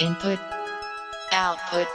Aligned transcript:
Input, 0.00 0.40
output. 1.30 1.86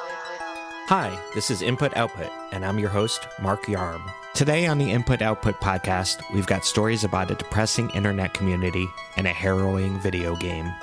Hi, 0.88 1.20
this 1.36 1.52
is 1.52 1.62
Input 1.62 1.98
Output, 1.98 2.30
and 2.54 2.64
I'm 2.66 2.80
your 2.80 2.88
host, 2.88 3.28
Mark 3.42 3.66
Yarm. 3.66 4.02
Today 4.34 4.68
on 4.68 4.78
the 4.78 4.90
Input 4.90 5.22
Output 5.22 5.60
podcast, 5.60 6.22
we've 6.34 6.48
got 6.48 6.64
stories 6.64 7.04
about 7.04 7.30
a 7.30 7.36
depressing 7.36 7.90
internet 7.90 8.34
community 8.34 8.88
and 9.18 9.28
a 9.28 9.34
harrowing 9.34 10.00
video 10.00 10.38
game. 10.38 10.74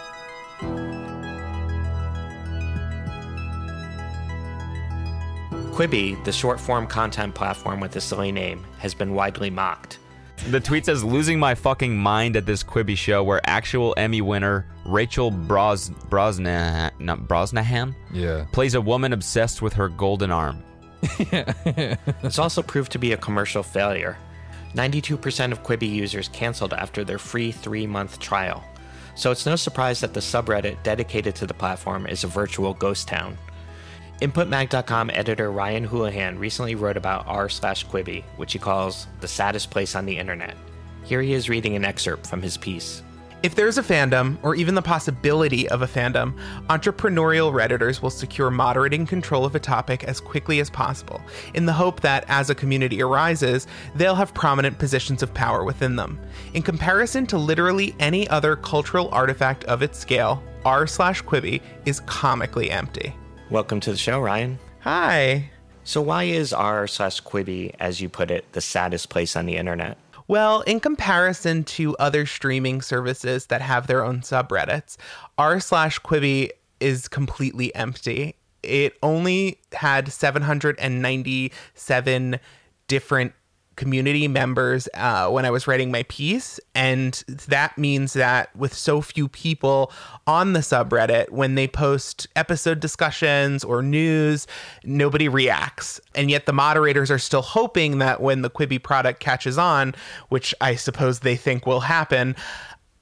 Quibi, 5.72 6.22
the 6.24 6.32
short 6.32 6.60
form 6.60 6.86
content 6.86 7.34
platform 7.34 7.80
with 7.80 7.96
a 7.96 8.00
silly 8.02 8.30
name, 8.30 8.62
has 8.76 8.92
been 8.92 9.14
widely 9.14 9.48
mocked. 9.48 10.00
The 10.50 10.60
tweet 10.60 10.84
says, 10.86 11.02
losing 11.02 11.38
my 11.40 11.54
fucking 11.54 11.96
mind 11.96 12.36
at 12.36 12.46
this 12.46 12.62
Quibi 12.62 12.96
show 12.96 13.24
where 13.24 13.40
actual 13.48 13.94
Emmy 13.96 14.20
winner 14.20 14.66
Rachel 14.84 15.30
Bros- 15.30 15.90
Brosnahan, 15.90 16.92
not 17.00 17.20
Brosnahan 17.26 17.94
Yeah. 18.12 18.44
plays 18.52 18.74
a 18.74 18.80
woman 18.80 19.12
obsessed 19.12 19.60
with 19.62 19.72
her 19.74 19.88
golden 19.88 20.30
arm. 20.30 20.62
It's 22.22 22.38
also 22.38 22.62
proved 22.62 22.92
to 22.92 22.98
be 22.98 23.12
a 23.12 23.16
commercial 23.16 23.62
failure. 23.62 24.16
92% 24.74 25.52
of 25.52 25.62
Quibi 25.62 25.88
users 25.90 26.28
canceled 26.28 26.74
after 26.74 27.02
their 27.04 27.18
free 27.18 27.50
three 27.50 27.86
month 27.86 28.18
trial. 28.18 28.62
So 29.14 29.30
it's 29.30 29.46
no 29.46 29.56
surprise 29.56 30.00
that 30.00 30.12
the 30.14 30.20
subreddit 30.20 30.82
dedicated 30.82 31.34
to 31.36 31.46
the 31.46 31.54
platform 31.54 32.06
is 32.06 32.22
a 32.24 32.26
virtual 32.28 32.74
ghost 32.74 33.08
town. 33.08 33.38
InputMag.com 34.22 35.10
editor 35.10 35.50
Ryan 35.50 35.84
Houlihan 35.84 36.38
recently 36.38 36.74
wrote 36.74 36.96
about 36.96 37.26
r 37.26 37.50
slash 37.50 37.86
Quibi, 37.86 38.24
which 38.36 38.54
he 38.54 38.58
calls 38.58 39.06
the 39.20 39.28
saddest 39.28 39.70
place 39.70 39.94
on 39.94 40.06
the 40.06 40.16
internet. 40.16 40.56
Here 41.04 41.20
he 41.20 41.34
is 41.34 41.50
reading 41.50 41.76
an 41.76 41.84
excerpt 41.84 42.26
from 42.26 42.40
his 42.40 42.56
piece. 42.56 43.02
If 43.42 43.54
there's 43.54 43.76
a 43.76 43.82
fandom, 43.82 44.38
or 44.42 44.54
even 44.54 44.74
the 44.74 44.80
possibility 44.80 45.68
of 45.68 45.82
a 45.82 45.86
fandom, 45.86 46.34
entrepreneurial 46.68 47.52
Redditors 47.52 48.00
will 48.00 48.10
secure 48.10 48.50
moderating 48.50 49.06
control 49.06 49.44
of 49.44 49.54
a 49.54 49.60
topic 49.60 50.02
as 50.04 50.18
quickly 50.18 50.60
as 50.60 50.70
possible, 50.70 51.20
in 51.52 51.66
the 51.66 51.72
hope 51.74 52.00
that, 52.00 52.24
as 52.28 52.48
a 52.48 52.54
community 52.54 53.02
arises, 53.02 53.66
they'll 53.94 54.14
have 54.14 54.32
prominent 54.32 54.78
positions 54.78 55.22
of 55.22 55.34
power 55.34 55.62
within 55.62 55.94
them. 55.94 56.18
In 56.54 56.62
comparison 56.62 57.26
to 57.26 57.36
literally 57.36 57.94
any 58.00 58.26
other 58.28 58.56
cultural 58.56 59.10
artifact 59.12 59.64
of 59.64 59.82
its 59.82 59.98
scale, 59.98 60.42
r 60.64 60.86
slash 60.86 61.22
Quibi 61.22 61.60
is 61.84 62.00
comically 62.00 62.70
empty. 62.70 63.14
Welcome 63.48 63.78
to 63.80 63.92
the 63.92 63.96
show, 63.96 64.20
Ryan. 64.20 64.58
Hi. 64.80 65.50
So, 65.84 66.02
why 66.02 66.24
is 66.24 66.52
r 66.52 66.88
slash 66.88 67.22
Quibi, 67.22 67.72
as 67.78 68.00
you 68.00 68.08
put 68.08 68.32
it, 68.32 68.52
the 68.54 68.60
saddest 68.60 69.08
place 69.08 69.36
on 69.36 69.46
the 69.46 69.54
internet? 69.54 69.98
Well, 70.26 70.62
in 70.62 70.80
comparison 70.80 71.62
to 71.62 71.96
other 71.98 72.26
streaming 72.26 72.82
services 72.82 73.46
that 73.46 73.60
have 73.60 73.86
their 73.86 74.04
own 74.04 74.22
subreddits, 74.22 74.96
r 75.38 75.60
slash 75.60 76.00
Quibi 76.00 76.50
is 76.80 77.06
completely 77.06 77.72
empty. 77.76 78.34
It 78.64 78.94
only 79.00 79.60
had 79.72 80.10
797 80.10 82.40
different 82.88 83.32
community 83.76 84.26
members 84.26 84.88
uh, 84.94 85.28
when 85.28 85.44
I 85.44 85.50
was 85.50 85.66
writing 85.66 85.90
my 85.90 86.02
piece. 86.04 86.58
And 86.74 87.12
that 87.46 87.78
means 87.78 88.14
that 88.14 88.54
with 88.56 88.74
so 88.74 89.00
few 89.00 89.28
people 89.28 89.92
on 90.26 90.54
the 90.54 90.60
subreddit, 90.60 91.30
when 91.30 91.54
they 91.54 91.68
post 91.68 92.26
episode 92.34 92.80
discussions 92.80 93.62
or 93.62 93.82
news, 93.82 94.46
nobody 94.84 95.28
reacts. 95.28 96.00
And 96.14 96.30
yet 96.30 96.46
the 96.46 96.52
moderators 96.52 97.10
are 97.10 97.18
still 97.18 97.42
hoping 97.42 97.98
that 97.98 98.20
when 98.20 98.42
the 98.42 98.50
Quibi 98.50 98.82
product 98.82 99.20
catches 99.20 99.58
on, 99.58 99.94
which 100.28 100.54
I 100.60 100.74
suppose 100.74 101.20
they 101.20 101.36
think 101.36 101.66
will 101.66 101.80
happen, 101.80 102.34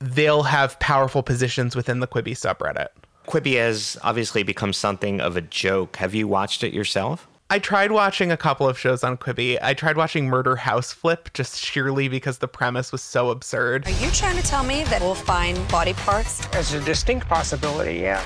they'll 0.00 0.42
have 0.42 0.78
powerful 0.80 1.22
positions 1.22 1.74
within 1.74 2.00
the 2.00 2.06
Quibi 2.06 2.32
subreddit. 2.32 2.88
Quibi 3.26 3.56
has 3.56 3.96
obviously 4.02 4.42
become 4.42 4.72
something 4.72 5.20
of 5.20 5.36
a 5.36 5.40
joke. 5.40 5.96
Have 5.96 6.14
you 6.14 6.28
watched 6.28 6.62
it 6.62 6.74
yourself? 6.74 7.26
I 7.50 7.58
tried 7.58 7.92
watching 7.92 8.32
a 8.32 8.38
couple 8.38 8.66
of 8.66 8.78
shows 8.78 9.04
on 9.04 9.18
Quibi. 9.18 9.58
I 9.60 9.74
tried 9.74 9.98
watching 9.98 10.26
Murder 10.28 10.56
House 10.56 10.94
Flip 10.94 11.28
just 11.34 11.62
sheerly 11.62 12.08
because 12.08 12.38
the 12.38 12.48
premise 12.48 12.90
was 12.90 13.02
so 13.02 13.28
absurd. 13.28 13.86
Are 13.86 13.90
you 13.90 14.10
trying 14.12 14.36
to 14.36 14.42
tell 14.42 14.64
me 14.64 14.84
that 14.84 15.02
we'll 15.02 15.14
find 15.14 15.56
body 15.68 15.92
parts? 15.92 16.46
There's 16.46 16.72
a 16.72 16.80
distinct 16.80 17.28
possibility, 17.28 17.98
yeah. 17.98 18.24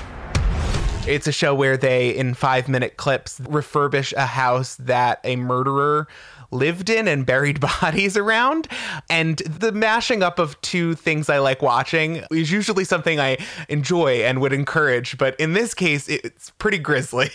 It's 1.05 1.27
a 1.27 1.33
show 1.33 1.53
where 1.53 1.75
they, 1.75 2.15
in 2.15 2.33
five 2.33 2.69
minute 2.69 2.95
clips, 2.95 3.41
refurbish 3.41 4.13
a 4.13 4.25
house 4.25 4.75
that 4.75 5.19
a 5.25 5.35
murderer 5.35 6.07
lived 6.51 6.89
in 6.89 7.07
and 7.07 7.25
buried 7.25 7.59
bodies 7.59 8.15
around. 8.15 8.69
And 9.09 9.39
the 9.39 9.73
mashing 9.73 10.23
up 10.23 10.39
of 10.39 10.59
two 10.61 10.95
things 10.95 11.29
I 11.29 11.39
like 11.39 11.61
watching 11.61 12.23
is 12.31 12.51
usually 12.51 12.85
something 12.85 13.19
I 13.19 13.37
enjoy 13.67 14.21
and 14.21 14.39
would 14.39 14.53
encourage. 14.53 15.17
But 15.17 15.37
in 15.41 15.53
this 15.53 15.73
case, 15.73 16.07
it's 16.07 16.51
pretty 16.51 16.77
grisly. 16.77 17.31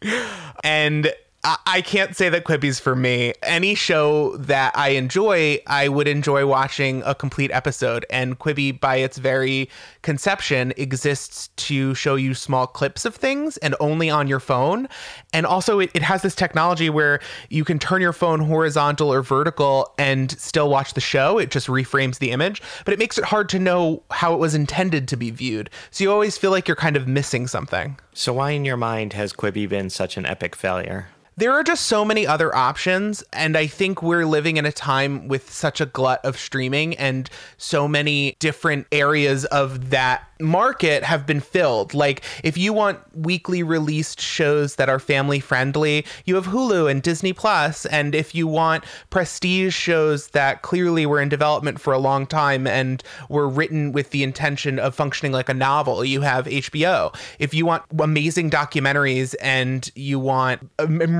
and 0.64 1.12
I- 1.44 1.82
can't 1.82 2.16
say 2.16 2.28
that 2.30 2.44
Quibi's 2.44 2.80
for 2.80 2.96
me. 2.96 3.34
Any 3.42 3.74
show 3.74 4.36
that 4.38 4.76
I 4.76 4.90
enjoy, 4.90 5.60
I 5.66 5.88
would 5.88 6.08
enjoy 6.08 6.46
watching 6.46 7.02
a 7.04 7.14
complete 7.14 7.50
episode. 7.50 8.06
And 8.10 8.38
Quibi, 8.38 8.80
by 8.80 8.96
its 8.96 9.18
very 9.18 9.68
conception, 10.02 10.72
exists 10.76 11.48
to 11.56 11.94
show 11.94 12.14
you 12.14 12.34
small 12.34 12.66
clips 12.66 13.04
of 13.04 13.14
things 13.14 13.56
and 13.58 13.74
only 13.80 14.08
on 14.08 14.26
your 14.26 14.40
phone. 14.40 14.88
And 15.32 15.44
also, 15.46 15.80
it, 15.80 15.90
it 15.94 16.02
has 16.02 16.22
this 16.22 16.34
technology 16.34 16.88
where 16.88 17.20
you 17.50 17.64
can 17.64 17.78
turn 17.78 18.00
your 18.00 18.12
phone 18.12 18.40
horizontal 18.40 19.12
or 19.12 19.22
vertical 19.22 19.92
and 19.98 20.32
still 20.32 20.70
watch 20.70 20.94
the 20.94 21.00
show. 21.00 21.38
It 21.38 21.50
just 21.50 21.66
reframes 21.66 22.18
the 22.18 22.30
image, 22.30 22.62
but 22.84 22.94
it 22.94 22.98
makes 22.98 23.18
it 23.18 23.24
hard 23.24 23.48
to 23.50 23.58
know 23.58 24.02
how 24.10 24.32
it 24.32 24.38
was 24.38 24.54
intended 24.54 25.06
to 25.08 25.16
be 25.16 25.30
viewed. 25.30 25.70
So 25.90 26.04
you 26.04 26.10
always 26.10 26.38
feel 26.38 26.50
like 26.50 26.66
you're 26.66 26.76
kind 26.76 26.96
of 26.96 27.06
missing 27.06 27.46
something. 27.46 27.98
So, 28.14 28.32
why 28.32 28.52
in 28.52 28.64
your 28.64 28.76
mind 28.76 29.12
has 29.14 29.32
Quibi 29.32 29.68
been 29.68 29.90
such 29.90 30.16
an 30.16 30.24
epic 30.24 30.54
failure? 30.54 31.08
There 31.36 31.52
are 31.52 31.64
just 31.64 31.86
so 31.86 32.04
many 32.04 32.26
other 32.26 32.54
options. 32.54 33.24
And 33.32 33.56
I 33.56 33.66
think 33.66 34.02
we're 34.02 34.26
living 34.26 34.56
in 34.56 34.66
a 34.66 34.72
time 34.72 35.28
with 35.28 35.52
such 35.52 35.80
a 35.80 35.86
glut 35.86 36.24
of 36.24 36.38
streaming 36.38 36.94
and 36.96 37.28
so 37.56 37.88
many 37.88 38.36
different 38.38 38.86
areas 38.92 39.44
of 39.46 39.90
that 39.90 40.28
market 40.40 41.02
have 41.02 41.26
been 41.26 41.40
filled. 41.40 41.94
Like, 41.94 42.22
if 42.42 42.56
you 42.58 42.72
want 42.72 42.98
weekly 43.16 43.62
released 43.62 44.20
shows 44.20 44.76
that 44.76 44.88
are 44.88 44.98
family 44.98 45.40
friendly, 45.40 46.04
you 46.24 46.34
have 46.34 46.46
Hulu 46.46 46.90
and 46.90 47.02
Disney 47.02 47.32
Plus. 47.32 47.86
And 47.86 48.14
if 48.14 48.34
you 48.34 48.46
want 48.46 48.84
prestige 49.10 49.74
shows 49.74 50.28
that 50.28 50.62
clearly 50.62 51.06
were 51.06 51.20
in 51.20 51.28
development 51.28 51.80
for 51.80 51.92
a 51.92 51.98
long 51.98 52.26
time 52.26 52.66
and 52.66 53.02
were 53.28 53.48
written 53.48 53.92
with 53.92 54.10
the 54.10 54.22
intention 54.22 54.78
of 54.78 54.94
functioning 54.94 55.32
like 55.32 55.48
a 55.48 55.54
novel, 55.54 56.04
you 56.04 56.20
have 56.20 56.46
HBO. 56.46 57.14
If 57.38 57.54
you 57.54 57.66
want 57.66 57.84
amazing 57.98 58.50
documentaries 58.50 59.34
and 59.40 59.90
you 59.94 60.18
want 60.18 60.68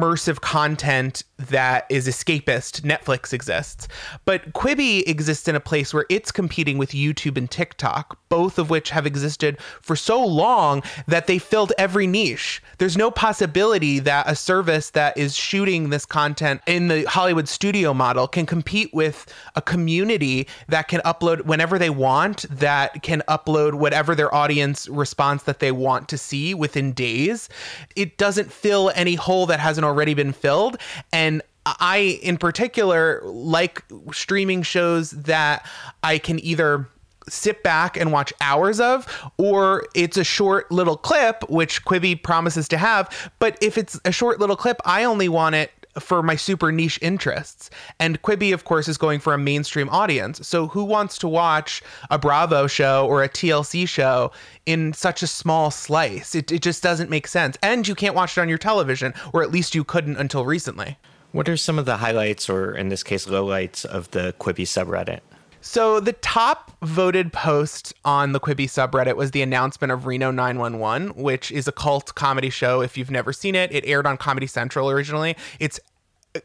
immersive 0.05 0.41
content 0.41 1.25
that 1.37 1.87
is 1.89 2.07
escapist, 2.07 2.83
Netflix 2.83 3.33
exists. 3.33 3.89
But 4.25 4.53
Quibi 4.53 5.03
exists 5.07 5.49
in 5.49 5.57
a 5.57 5.61
place 5.61 5.93
where 5.93 6.07
it's 6.09 6.31
competing 6.31 6.79
with 6.79 6.91
YouTube 6.91 7.37
and 7.37 7.51
TikTok, 7.51 8.19
both 8.29 8.59
of 8.59 8.71
which 8.71 8.91
have 8.91 9.07
existed 9.07 9.59
for 9.83 9.97
so 9.97 10.25
long 10.25 10.83
that 11.09 11.27
they 11.27 11.39
filled 11.39 11.73
every 11.77 12.07
niche. 12.07 12.63
There's 12.79 12.97
no 12.97 13.11
possibility 13.11 13.99
that 14.01 14.29
a 14.29 14.37
service 14.37 14.91
that 14.91 15.17
is 15.19 15.35
shooting 15.35 15.91
this 15.91 16.07
content 16.07 16.61
in 16.67 16.89
the 16.89 17.05
Hollywood 17.05 17.49
studio 17.49 17.93
model 17.93 18.29
can 18.29 18.47
compete 18.47 18.93
with 18.95 19.27
a 19.57 19.63
community 19.63 20.47
that 20.69 20.89
can 20.89 21.01
upload 21.01 21.43
whenever 21.43 21.79
they 21.79 21.91
want, 21.91 22.47
that 22.51 23.03
can 23.03 23.23
upload 23.29 23.75
whatever 23.75 24.15
their 24.15 24.33
audience 24.35 24.89
response 24.89 25.43
that 25.45 25.59
they 25.59 25.73
want 25.73 26.09
to 26.09 26.19
see 26.19 26.55
within 26.55 26.93
days. 26.93 27.49
It 27.97 28.19
doesn't 28.19 28.53
fill 28.53 28.93
any 28.95 29.17
hole 29.17 29.47
that 29.47 29.61
hasn't 29.61 29.85
already 29.95 30.15
been 30.15 30.33
filled. 30.33 30.77
And 31.13 31.41
I, 31.65 32.19
in 32.23 32.37
particular, 32.37 33.23
like 33.25 33.83
streaming 34.13 34.63
shows 34.63 35.13
that 35.13 35.67
I 36.03 36.19
can 36.19 36.45
either 36.45 36.89
sit 37.29 37.63
back 37.63 37.97
and 37.97 38.13
watch 38.13 38.33
hours 38.41 38.81
of, 38.81 39.07
or 39.39 39.87
it's 39.95 40.17
a 40.17 40.25
short 40.25 40.71
little 40.71 40.97
clip, 40.97 41.49
which 41.49 41.85
Quibi 41.85 42.23
promises 42.23 42.69
to 42.69 42.77
have. 42.77 43.31
But 43.39 43.57
if 43.63 43.79
it's 43.79 43.99
a 44.05 44.13
short 44.13 44.41
little 44.41 44.57
clip, 44.57 44.81
I 44.85 45.05
only 45.05 45.29
want 45.29 45.55
it 45.55 45.71
for 45.99 46.23
my 46.23 46.37
super 46.37 46.73
niche 46.73 46.99
interests. 47.03 47.71
And 47.99 48.21
Quibi, 48.23 48.53
of 48.53 48.65
course, 48.65 48.89
is 48.89 48.99
going 48.99 49.21
for 49.21 49.35
a 49.35 49.39
mainstream 49.39 49.89
audience. 49.91 50.47
So 50.47 50.69
who 50.69 50.85
wants 50.85 51.19
to 51.19 51.29
watch 51.29 51.83
a 52.11 52.19
Bravo 52.19 52.67
show 52.67 53.07
or 53.07 53.23
a 53.23 53.29
TLC 53.29 53.89
show 53.89 54.33
in 54.67 54.93
such 54.93 55.23
a 55.23 55.27
small 55.27 55.71
slice? 55.71 56.35
It, 56.35 56.51
it 56.53 56.63
just 56.63 56.83
doesn't 56.83 57.11
make 57.11 57.27
sense. 57.27 57.57
And 57.63 57.87
you 57.87 57.95
can't 57.95 58.15
watch 58.15 58.37
it 58.37 58.41
on 58.41 58.49
your 58.49 58.59
television, 58.59 59.15
or 59.33 59.43
at 59.43 59.51
least 59.51 59.75
you 59.75 59.85
couldn't 59.85 60.17
until 60.17 60.45
recently. 60.45 60.99
What 61.33 61.49
are 61.49 61.57
some 61.57 61.79
of 61.79 61.85
the 61.85 61.97
highlights, 61.97 62.49
or 62.49 62.73
in 62.73 62.91
this 62.91 63.03
case, 63.03 63.27
lowlights, 63.27 63.85
of 63.85 64.11
the 64.13 64.35
Quibi 64.39 64.63
subreddit? 64.63 65.21
So 65.67 65.99
the 65.99 66.13
top 66.13 66.71
voted 66.83 67.33
post 67.33 67.95
on 68.05 68.33
the 68.33 68.39
Quibi 68.39 68.67
subreddit 68.67 69.17
was 69.17 69.31
the 69.31 69.41
announcement 69.41 69.93
of 69.93 70.05
Reno 70.05 70.31
911, 70.31 71.15
which 71.15 71.51
is 71.51 71.67
a 71.67 71.73
cult 71.73 72.15
comedy 72.15 72.51
show. 72.51 72.83
If 72.83 72.99
you've 72.99 73.11
never 73.11 73.33
seen 73.33 73.55
it, 73.55 73.73
it 73.73 73.83
aired 73.87 74.07
on 74.07 74.19
Comedy 74.19 74.47
Central 74.47 74.91
originally. 74.91 75.37
It's 75.59 75.81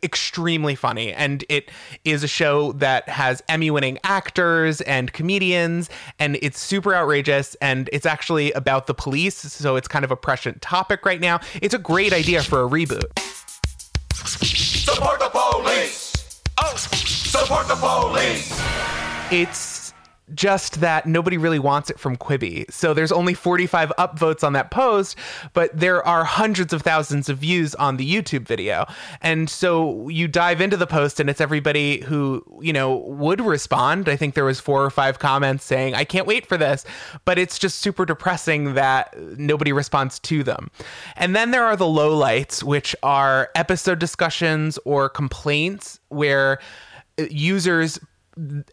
extremely 0.03 0.73
funny 0.73 1.11
and 1.11 1.43
it 1.49 1.69
is 2.05 2.23
a 2.23 2.29
show 2.29 2.71
that 2.73 3.09
has 3.09 3.43
Emmy 3.49 3.69
winning 3.69 3.99
actors 4.05 4.79
and 4.81 5.11
comedians 5.11 5.89
and 6.17 6.37
it's 6.41 6.59
super 6.59 6.95
outrageous 6.95 7.55
and 7.55 7.89
it's 7.91 8.05
actually 8.05 8.53
about 8.53 8.87
the 8.87 8.93
police 8.93 9.35
so 9.35 9.75
it's 9.75 9.87
kind 9.87 10.05
of 10.05 10.11
a 10.11 10.17
prescient 10.17 10.61
topic 10.61 11.05
right 11.05 11.19
now. 11.19 11.41
It's 11.61 11.73
a 11.73 11.79
great 11.79 12.13
idea 12.13 12.41
for 12.41 12.63
a 12.63 12.69
reboot. 12.69 13.19
Support 14.13 15.19
the 15.19 15.29
police! 15.29 16.41
Oh! 16.57 16.75
Support 16.77 17.67
the 17.67 17.75
police! 17.75 18.68
It's 19.31 19.93
just 20.33 20.81
that 20.81 21.05
nobody 21.05 21.37
really 21.37 21.59
wants 21.59 21.89
it 21.89 21.99
from 21.99 22.15
Quibi. 22.15 22.71
So 22.71 22.93
there's 22.93 23.11
only 23.11 23.33
45 23.33 23.91
upvotes 23.97 24.43
on 24.43 24.53
that 24.53 24.71
post, 24.71 25.15
but 25.53 25.77
there 25.77 26.05
are 26.05 26.23
hundreds 26.23 26.73
of 26.73 26.81
thousands 26.81 27.29
of 27.29 27.37
views 27.37 27.75
on 27.75 27.97
the 27.97 28.11
YouTube 28.11 28.47
video. 28.47 28.85
And 29.21 29.49
so 29.49 30.09
you 30.09 30.27
dive 30.27 30.61
into 30.61 30.77
the 30.77 30.87
post 30.87 31.19
and 31.19 31.29
it's 31.29 31.41
everybody 31.41 32.01
who, 32.01 32.43
you 32.61 32.73
know, 32.73 32.97
would 32.97 33.41
respond. 33.41 34.09
I 34.09 34.15
think 34.15 34.35
there 34.35 34.45
was 34.45 34.59
four 34.59 34.83
or 34.83 34.89
five 34.89 35.19
comments 35.19 35.63
saying, 35.63 35.95
"I 35.95 36.03
can't 36.03 36.27
wait 36.27 36.45
for 36.45 36.57
this." 36.57 36.85
But 37.25 37.37
it's 37.37 37.59
just 37.59 37.79
super 37.79 38.05
depressing 38.05 38.73
that 38.75 39.15
nobody 39.37 39.71
responds 39.71 40.19
to 40.19 40.43
them. 40.43 40.71
And 41.15 41.35
then 41.35 41.51
there 41.51 41.65
are 41.65 41.75
the 41.75 41.85
lowlights, 41.85 42.63
which 42.63 42.95
are 43.03 43.49
episode 43.55 43.99
discussions 43.99 44.79
or 44.85 45.09
complaints 45.09 45.99
where 46.09 46.59
uh, 47.19 47.25
users 47.29 47.99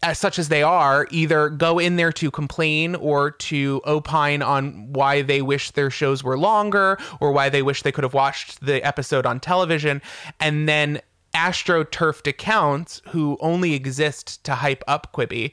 as 0.03 0.19
such 0.19 0.39
as 0.39 0.49
they 0.49 0.63
are, 0.63 1.07
either 1.11 1.49
go 1.49 1.79
in 1.79 1.95
there 1.95 2.11
to 2.13 2.31
complain 2.31 2.95
or 2.95 3.31
to 3.31 3.81
opine 3.85 4.41
on 4.41 4.91
why 4.93 5.21
they 5.21 5.41
wish 5.41 5.71
their 5.71 5.89
shows 5.89 6.23
were 6.23 6.37
longer 6.37 6.97
or 7.19 7.31
why 7.31 7.49
they 7.49 7.61
wish 7.61 7.83
they 7.83 7.91
could 7.91 8.03
have 8.03 8.13
watched 8.13 8.61
the 8.61 8.83
episode 8.85 9.25
on 9.25 9.39
television. 9.39 10.01
And 10.39 10.67
then 10.67 11.01
astroturfed 11.33 12.27
accounts 12.27 13.01
who 13.09 13.37
only 13.41 13.73
exist 13.73 14.43
to 14.45 14.55
hype 14.55 14.83
up 14.87 15.13
Quibi 15.13 15.51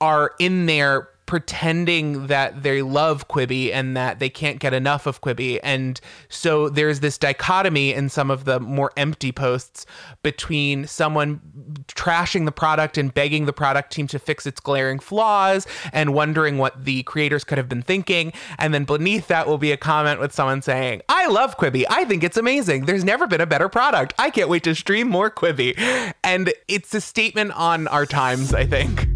are 0.00 0.32
in 0.38 0.66
there 0.66 1.08
pretending 1.26 2.28
that 2.28 2.62
they 2.62 2.82
love 2.82 3.28
Quibi 3.28 3.72
and 3.72 3.96
that 3.96 4.20
they 4.20 4.30
can't 4.30 4.60
get 4.60 4.72
enough 4.72 5.06
of 5.06 5.20
Quibi. 5.20 5.58
And 5.62 6.00
so 6.28 6.68
there's 6.68 7.00
this 7.00 7.18
dichotomy 7.18 7.92
in 7.92 8.08
some 8.08 8.30
of 8.30 8.44
the 8.44 8.60
more 8.60 8.92
empty 8.96 9.32
posts 9.32 9.84
between 10.22 10.86
someone 10.86 11.40
trashing 11.88 12.44
the 12.44 12.52
product 12.52 12.96
and 12.96 13.12
begging 13.12 13.46
the 13.46 13.52
product 13.52 13.92
team 13.92 14.06
to 14.06 14.18
fix 14.18 14.46
its 14.46 14.60
glaring 14.60 15.00
flaws 15.00 15.66
and 15.92 16.14
wondering 16.14 16.58
what 16.58 16.84
the 16.84 17.02
creators 17.02 17.42
could 17.42 17.58
have 17.58 17.68
been 17.68 17.82
thinking. 17.82 18.32
And 18.58 18.72
then 18.72 18.84
beneath 18.84 19.26
that 19.26 19.46
will 19.46 19.58
be 19.58 19.72
a 19.72 19.76
comment 19.76 20.20
with 20.20 20.32
someone 20.32 20.62
saying, 20.62 21.02
I 21.08 21.26
love 21.26 21.58
Quibi. 21.58 21.84
I 21.90 22.04
think 22.04 22.22
it's 22.22 22.36
amazing. 22.36 22.86
There's 22.86 23.04
never 23.04 23.26
been 23.26 23.40
a 23.40 23.46
better 23.46 23.68
product. 23.68 24.14
I 24.18 24.30
can't 24.30 24.48
wait 24.48 24.62
to 24.64 24.74
stream 24.74 25.08
more 25.08 25.30
Quibi. 25.30 25.74
And 26.22 26.52
it's 26.68 26.94
a 26.94 27.00
statement 27.00 27.52
on 27.52 27.88
our 27.88 28.06
times, 28.06 28.54
I 28.54 28.64
think. 28.64 29.15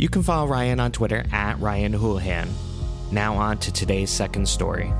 You 0.00 0.08
can 0.08 0.22
follow 0.22 0.48
Ryan 0.48 0.80
on 0.80 0.92
Twitter 0.92 1.26
at 1.30 1.60
Ryan 1.60 1.92
Houlihan. 1.92 2.48
Now 3.12 3.34
on 3.34 3.58
to 3.58 3.70
today's 3.70 4.08
second 4.08 4.48
story. 4.48 4.94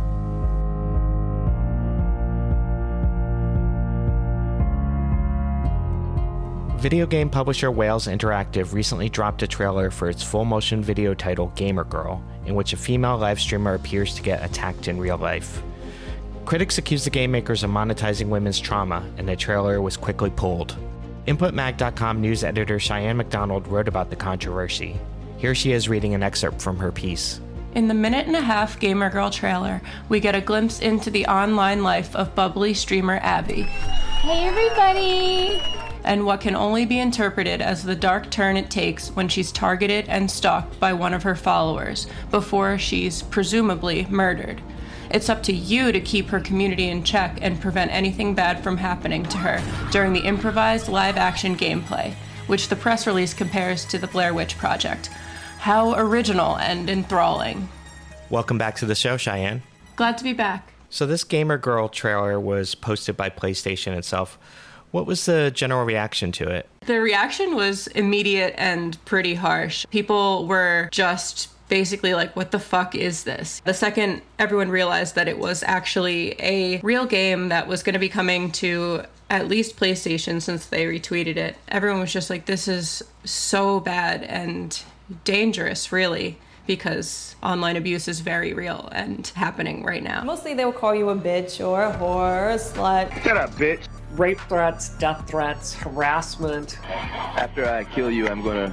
Video 6.83 7.07
game 7.07 7.31
publisher 7.31 7.71
Wales 7.71 8.09
Interactive 8.09 8.75
recently 8.75 9.09
dropped 9.09 9.43
a 9.43 9.47
trailer 9.47 9.91
for 9.91 10.11
its 10.11 10.23
full 10.23 10.45
motion 10.45 10.83
video 10.83 11.15
title 11.15 11.51
Gamer 11.57 11.85
Girl, 11.85 12.23
in 12.45 12.55
which 12.55 12.75
a 12.75 12.77
female 12.77 13.17
live 13.17 13.41
streamer 13.41 13.73
appears 13.73 14.15
to 14.17 14.23
get 14.23 14.45
attacked 14.45 14.87
in 14.87 14.99
real 14.99 15.17
life. 15.17 15.63
Critics 16.45 16.77
accused 16.77 17.07
the 17.07 17.11
game 17.11 17.31
makers 17.31 17.65
of 17.65 17.71
monetizing 17.71 18.29
women's 18.29 18.61
trauma, 18.61 19.11
and 19.17 19.27
the 19.27 19.35
trailer 19.35 19.81
was 19.81 19.97
quickly 19.97 20.29
pulled. 20.29 20.77
InputMag.com 21.27 22.21
news 22.21 22.45
editor 22.45 22.79
Cheyenne 22.79 23.17
McDonald 23.17 23.69
wrote 23.69 23.89
about 23.89 24.11
the 24.11 24.17
controversy. 24.17 24.99
Here 25.37 25.55
she 25.55 25.73
is 25.73 25.89
reading 25.89 26.15
an 26.15 26.23
excerpt 26.23 26.61
from 26.61 26.79
her 26.79 26.91
piece. 26.91 27.41
In 27.75 27.89
the 27.89 27.95
minute 27.95 28.27
and 28.27 28.35
a 28.35 28.41
half 28.41 28.81
Gamer 28.81 29.11
Girl 29.11 29.31
trailer, 29.31 29.81
we 30.09 30.19
get 30.19 30.35
a 30.35 30.41
glimpse 30.41 30.81
into 30.81 31.11
the 31.11 31.27
online 31.27 31.83
life 31.83 32.17
of 32.17 32.35
bubbly 32.35 32.75
streamer 32.75 33.21
Abby. 33.23 33.63
Hey, 33.63 34.47
everybody! 34.47 35.63
And 36.03 36.25
what 36.25 36.41
can 36.41 36.57
only 36.57 36.87
be 36.87 36.99
interpreted 36.99 37.61
as 37.61 37.85
the 37.85 37.95
dark 37.95 38.31
turn 38.31 38.57
it 38.57 38.71
takes 38.71 39.11
when 39.11 39.29
she's 39.29 39.53
targeted 39.53 40.09
and 40.09 40.31
stalked 40.31 40.81
by 40.81 40.95
one 40.95 41.15
of 41.15 41.23
her 41.23 41.37
followers 41.37 42.07
before 42.31 42.79
she's 42.79 43.23
presumably 43.23 44.07
murdered. 44.09 44.63
It's 45.13 45.29
up 45.29 45.43
to 45.45 45.53
you 45.53 45.91
to 45.91 46.01
keep 46.01 46.29
her 46.29 46.39
community 46.39 46.89
in 46.89 47.03
check 47.03 47.39
and 47.43 47.61
prevent 47.61 47.91
anything 47.91 48.33
bad 48.33 48.63
from 48.63 48.77
happening 48.77 49.25
to 49.25 49.39
her 49.39 49.61
during 49.91 50.13
the 50.13 50.21
improvised 50.21 50.87
live 50.87 51.17
action 51.17 51.57
gameplay, 51.57 52.13
which 52.47 52.69
the 52.69 52.77
press 52.77 53.09
release 53.09 53.35
compares 53.35 53.85
to 53.87 53.99
the 53.99 54.07
Blair 54.07 54.33
Witch 54.33 54.57
Project. 54.57 55.09
How 55.59 55.99
original 55.99 56.59
and 56.59 56.89
enthralling. 56.89 57.69
Welcome 58.31 58.57
back 58.57 58.77
to 58.77 58.87
the 58.87 58.95
show, 58.95 59.17
Cheyenne. 59.17 59.65
Glad 59.97 60.17
to 60.19 60.23
be 60.23 60.33
back. 60.33 60.73
So, 60.91 61.07
this 61.07 61.25
Gamer 61.25 61.59
Girl 61.59 61.89
trailer 61.89 62.39
was 62.39 62.77
posted 62.77 63.17
by 63.17 63.31
PlayStation 63.31 63.97
itself. 63.97 64.39
What 64.93 65.07
was 65.07 65.27
the 65.27 65.51
general 65.53 65.85
reaction 65.85 66.31
to 66.33 66.49
it? 66.49 66.69
The 66.87 67.01
reaction 67.01 67.57
was 67.57 67.89
immediate 67.89 68.55
and 68.57 69.05
pretty 69.07 69.35
harsh. 69.35 69.87
People 69.91 70.47
were 70.47 70.89
just 70.93 71.49
basically 71.71 72.13
like, 72.13 72.37
what 72.37 72.51
the 72.51 72.59
fuck 72.59 72.95
is 72.95 73.25
this? 73.25 73.61
The 73.65 73.73
second 73.73 74.21
everyone 74.39 74.69
realized 74.69 75.15
that 75.15 75.29
it 75.29 75.39
was 75.39 75.63
actually 75.63 76.35
a 76.39 76.81
real 76.81 77.07
game 77.07 77.49
that 77.49 77.67
was 77.67 77.83
going 77.83 77.95
to 77.95 77.99
be 77.99 78.11
coming 78.11 78.53
to 78.53 79.05
at 79.31 79.49
least 79.49 79.77
PlayStation 79.77 80.43
since 80.43 80.67
they 80.67 80.85
retweeted 80.85 81.37
it, 81.37 81.57
everyone 81.69 82.01
was 82.01 82.13
just 82.13 82.29
like, 82.29 82.45
this 82.45 82.69
is 82.69 83.03
so 83.25 83.81
bad 83.81 84.25
and 84.25 84.83
dangerous, 85.25 85.93
really. 85.93 86.37
Because 86.67 87.35
online 87.43 87.77
abuse 87.77 88.07
is 88.07 88.21
very 88.21 88.53
real 88.53 88.89
and 88.93 89.27
happening 89.35 89.83
right 89.83 90.05
now. 90.05 90.23
Mostly 90.23 90.55
they'll 90.55 90.73
call 90.73 90.95
you 90.95 91.09
a 91.09 91.17
bitch 91.17 91.67
or 91.67 91.83
a 91.83 91.93
whore 91.93 92.43
or 92.43 92.51
a 92.51 92.57
slut. 92.57 93.23
Shut 93.23 93.37
up, 93.37 93.51
bitch. 93.53 93.89
Rape 94.13 94.41
threats, 94.49 94.91
death 94.99 95.29
threats, 95.29 95.73
harassment. 95.75 96.79
After 96.85 97.65
I 97.69 97.85
kill 97.85 98.11
you, 98.11 98.29
I'm 98.29 98.43
gonna 98.43 98.69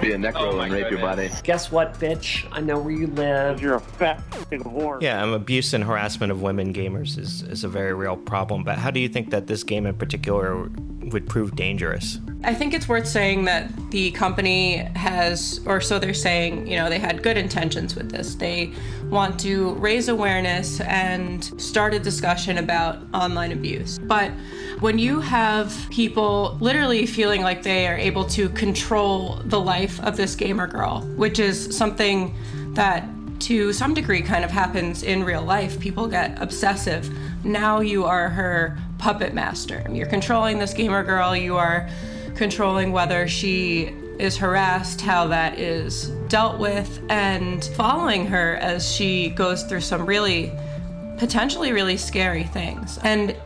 be 0.00 0.12
a 0.12 0.16
necro 0.16 0.62
and 0.62 0.72
rape 0.72 0.90
your 0.90 1.00
body. 1.00 1.30
Guess 1.44 1.70
what, 1.70 1.94
bitch? 2.00 2.48
I 2.50 2.60
know 2.60 2.78
where 2.78 2.92
you 2.92 3.06
live. 3.08 3.60
You're 3.60 3.74
a 3.74 3.80
fat 3.80 4.22
f***ing 4.32 4.64
whore. 4.64 5.02
Yeah, 5.02 5.22
um, 5.22 5.34
abuse 5.34 5.74
and 5.74 5.84
harassment 5.84 6.32
of 6.32 6.40
women 6.40 6.72
gamers 6.72 7.18
is, 7.18 7.42
is 7.42 7.64
a 7.64 7.68
very 7.68 7.92
real 7.92 8.16
problem. 8.16 8.64
But 8.64 8.78
how 8.78 8.90
do 8.90 8.98
you 8.98 9.08
think 9.08 9.30
that 9.30 9.46
this 9.46 9.62
game 9.62 9.84
in 9.84 9.94
particular 9.94 10.68
would 11.12 11.28
prove 11.28 11.54
dangerous? 11.56 12.18
I 12.44 12.54
think 12.54 12.74
it's 12.74 12.88
worth 12.88 13.06
saying 13.06 13.44
that 13.44 13.70
the 13.90 14.10
company 14.10 14.78
has, 14.96 15.60
or 15.64 15.80
so 15.80 15.98
they're 15.98 16.12
saying, 16.12 16.66
you 16.66 16.76
know, 16.76 16.88
they 16.88 16.98
had 16.98 17.22
good 17.22 17.36
intentions 17.36 17.94
with 17.94 18.10
this. 18.10 18.34
They 18.34 18.72
want 19.10 19.38
to 19.40 19.74
raise 19.74 20.08
awareness 20.08 20.80
and 20.80 21.44
start 21.60 21.94
a 21.94 22.00
discussion 22.00 22.58
about 22.58 22.98
online 23.14 23.52
abuse. 23.52 23.98
But 23.98 24.32
when 24.80 24.98
you 24.98 25.20
have 25.20 25.86
people 25.90 26.56
literally 26.60 27.06
feeling 27.06 27.42
like 27.42 27.62
they 27.62 27.86
are 27.86 27.96
able 27.96 28.24
to 28.30 28.48
control 28.48 29.40
the 29.44 29.60
life 29.60 30.00
of 30.00 30.16
this 30.16 30.34
gamer 30.34 30.66
girl, 30.66 31.02
which 31.16 31.38
is 31.38 31.76
something 31.76 32.34
that 32.74 33.06
to 33.40 33.72
some 33.72 33.92
degree 33.92 34.22
kind 34.22 34.44
of 34.44 34.50
happens 34.50 35.02
in 35.02 35.22
real 35.24 35.42
life, 35.42 35.78
people 35.78 36.06
get 36.06 36.40
obsessive. 36.40 37.10
Now 37.44 37.80
you 37.80 38.04
are 38.04 38.28
her 38.28 38.78
puppet 39.02 39.34
master. 39.34 39.84
You're 39.90 40.06
controlling 40.06 40.60
this 40.60 40.72
gamer 40.72 41.02
girl, 41.02 41.34
you 41.34 41.56
are 41.56 41.88
controlling 42.36 42.92
whether 42.92 43.26
she 43.26 43.92
is 44.20 44.36
harassed, 44.36 45.00
how 45.00 45.26
that 45.26 45.58
is 45.58 46.10
dealt 46.28 46.60
with, 46.60 47.02
and 47.08 47.64
following 47.74 48.24
her 48.26 48.54
as 48.58 48.88
she 48.88 49.30
goes 49.30 49.64
through 49.64 49.80
some 49.80 50.06
really 50.06 50.52
potentially 51.18 51.72
really 51.72 51.96
scary 51.96 52.44
things. 52.44 53.00
And 53.02 53.36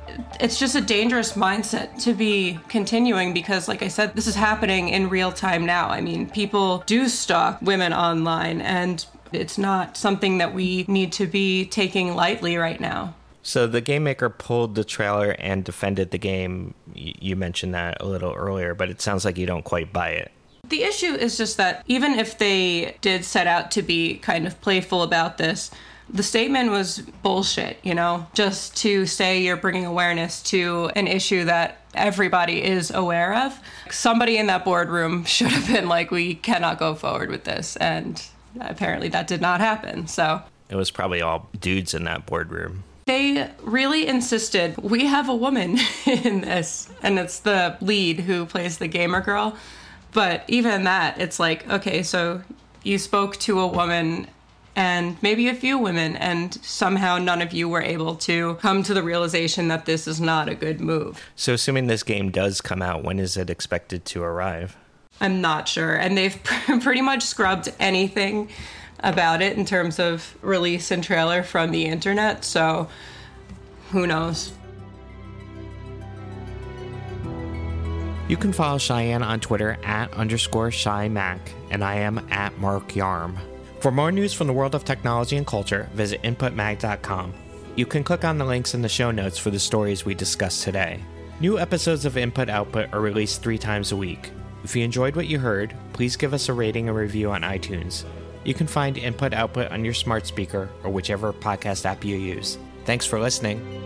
it's 0.40 0.58
just 0.58 0.74
a 0.74 0.82
dangerous 0.82 1.32
mindset 1.32 2.02
to 2.02 2.12
be 2.12 2.58
continuing 2.68 3.32
because, 3.32 3.66
like 3.66 3.82
I 3.82 3.88
said, 3.88 4.14
this 4.14 4.26
is 4.26 4.34
happening 4.34 4.90
in 4.90 5.08
real 5.08 5.32
time 5.32 5.64
now. 5.64 5.88
I 5.88 6.02
mean, 6.02 6.28
people 6.28 6.82
do 6.84 7.08
stalk 7.08 7.62
women 7.62 7.94
online, 7.94 8.60
and 8.60 9.06
it's 9.32 9.56
not 9.56 9.96
something 9.96 10.36
that 10.36 10.52
we 10.52 10.84
need 10.86 11.12
to 11.12 11.26
be 11.26 11.64
taking 11.64 12.14
lightly 12.14 12.58
right 12.58 12.78
now. 12.78 13.14
So 13.46 13.68
the 13.68 13.80
game 13.80 14.02
maker 14.02 14.28
pulled 14.28 14.74
the 14.74 14.82
trailer 14.82 15.30
and 15.38 15.64
defended 15.64 16.10
the 16.10 16.18
game. 16.18 16.74
You 16.94 17.36
mentioned 17.36 17.74
that 17.74 17.98
a 18.00 18.04
little 18.04 18.32
earlier, 18.32 18.74
but 18.74 18.90
it 18.90 19.00
sounds 19.00 19.24
like 19.24 19.38
you 19.38 19.46
don't 19.46 19.62
quite 19.62 19.92
buy 19.92 20.08
it. 20.08 20.32
The 20.68 20.82
issue 20.82 21.14
is 21.14 21.36
just 21.36 21.56
that 21.56 21.84
even 21.86 22.18
if 22.18 22.38
they 22.38 22.96
did 23.02 23.24
set 23.24 23.46
out 23.46 23.70
to 23.70 23.82
be 23.82 24.16
kind 24.16 24.48
of 24.48 24.60
playful 24.62 25.04
about 25.04 25.38
this, 25.38 25.70
the 26.10 26.24
statement 26.24 26.72
was 26.72 26.98
bullshit, 27.22 27.78
you 27.84 27.94
know, 27.94 28.26
just 28.34 28.76
to 28.78 29.06
say 29.06 29.40
you're 29.40 29.56
bringing 29.56 29.86
awareness 29.86 30.42
to 30.50 30.90
an 30.96 31.06
issue 31.06 31.44
that 31.44 31.82
everybody 31.94 32.64
is 32.64 32.90
aware 32.90 33.32
of. 33.46 33.56
Somebody 33.92 34.38
in 34.38 34.48
that 34.48 34.64
boardroom 34.64 35.24
should 35.24 35.52
have 35.52 35.68
been 35.68 35.88
like, 35.88 36.10
we 36.10 36.34
cannot 36.34 36.80
go 36.80 36.96
forward 36.96 37.30
with 37.30 37.44
this. 37.44 37.76
And 37.76 38.20
apparently 38.60 39.06
that 39.10 39.28
did 39.28 39.40
not 39.40 39.60
happen. 39.60 40.08
So 40.08 40.42
It 40.68 40.74
was 40.74 40.90
probably 40.90 41.22
all 41.22 41.48
dudes 41.60 41.94
in 41.94 42.02
that 42.04 42.26
boardroom. 42.26 42.82
They 43.06 43.48
really 43.62 44.08
insisted 44.08 44.76
we 44.78 45.06
have 45.06 45.28
a 45.28 45.34
woman 45.34 45.78
in 46.06 46.40
this, 46.40 46.88
and 47.02 47.20
it's 47.20 47.38
the 47.38 47.76
lead 47.80 48.20
who 48.20 48.46
plays 48.46 48.78
the 48.78 48.88
gamer 48.88 49.20
girl. 49.20 49.56
But 50.12 50.42
even 50.48 50.84
that, 50.84 51.20
it's 51.20 51.38
like, 51.38 51.68
okay, 51.70 52.02
so 52.02 52.42
you 52.82 52.98
spoke 52.98 53.36
to 53.38 53.60
a 53.60 53.66
woman 53.66 54.26
and 54.74 55.16
maybe 55.22 55.48
a 55.48 55.54
few 55.54 55.78
women, 55.78 56.16
and 56.16 56.54
somehow 56.64 57.16
none 57.16 57.40
of 57.40 57.52
you 57.52 57.68
were 57.68 57.80
able 57.80 58.16
to 58.16 58.56
come 58.56 58.82
to 58.82 58.92
the 58.92 59.02
realization 59.02 59.68
that 59.68 59.86
this 59.86 60.08
is 60.08 60.20
not 60.20 60.48
a 60.48 60.54
good 60.54 60.80
move. 60.80 61.22
So, 61.34 61.54
assuming 61.54 61.86
this 61.86 62.02
game 62.02 62.30
does 62.30 62.60
come 62.60 62.82
out, 62.82 63.02
when 63.02 63.18
is 63.18 63.36
it 63.36 63.48
expected 63.48 64.04
to 64.06 64.22
arrive? 64.22 64.76
I'm 65.20 65.40
not 65.40 65.68
sure. 65.68 65.94
And 65.94 66.18
they've 66.18 66.38
pretty 66.80 67.00
much 67.00 67.22
scrubbed 67.22 67.72
anything 67.78 68.50
about 69.00 69.42
it 69.42 69.56
in 69.56 69.64
terms 69.64 69.98
of 69.98 70.36
release 70.42 70.90
and 70.90 71.02
trailer 71.02 71.42
from 71.42 71.70
the 71.70 71.84
internet, 71.84 72.44
so 72.44 72.88
who 73.90 74.06
knows? 74.06 74.52
You 78.28 78.36
can 78.36 78.52
follow 78.52 78.78
Cheyenne 78.78 79.22
on 79.22 79.38
Twitter 79.38 79.78
at 79.84 80.12
underscore 80.12 80.72
Shy 80.72 81.08
Mac, 81.08 81.38
and 81.70 81.84
I 81.84 81.96
am 81.96 82.26
at 82.30 82.58
Mark 82.58 82.88
Yarm. 82.88 83.38
For 83.80 83.92
more 83.92 84.10
news 84.10 84.32
from 84.32 84.48
the 84.48 84.52
world 84.52 84.74
of 84.74 84.84
technology 84.84 85.36
and 85.36 85.46
culture, 85.46 85.88
visit 85.92 86.22
inputmag.com. 86.22 87.32
You 87.76 87.86
can 87.86 88.02
click 88.02 88.24
on 88.24 88.38
the 88.38 88.44
links 88.44 88.74
in 88.74 88.82
the 88.82 88.88
show 88.88 89.12
notes 89.12 89.38
for 89.38 89.50
the 89.50 89.60
stories 89.60 90.04
we 90.04 90.14
discussed 90.14 90.64
today. 90.64 91.00
New 91.38 91.58
episodes 91.58 92.04
of 92.04 92.16
Input 92.16 92.48
Output 92.48 92.92
are 92.92 93.00
released 93.00 93.42
three 93.42 93.58
times 93.58 93.92
a 93.92 93.96
week. 93.96 94.30
If 94.64 94.74
you 94.74 94.82
enjoyed 94.82 95.14
what 95.14 95.28
you 95.28 95.38
heard, 95.38 95.76
please 95.92 96.16
give 96.16 96.34
us 96.34 96.48
a 96.48 96.52
rating 96.52 96.88
and 96.88 96.96
review 96.96 97.30
on 97.30 97.42
iTunes. 97.42 98.04
You 98.46 98.54
can 98.54 98.68
find 98.68 98.96
Input 98.96 99.34
Output 99.34 99.72
on 99.72 99.84
your 99.84 99.92
smart 99.92 100.24
speaker 100.24 100.70
or 100.84 100.90
whichever 100.90 101.32
podcast 101.32 101.84
app 101.84 102.04
you 102.04 102.16
use. 102.16 102.58
Thanks 102.84 103.04
for 103.04 103.18
listening. 103.18 103.85